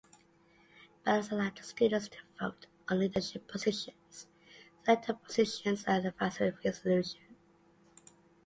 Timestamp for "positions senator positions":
3.47-5.83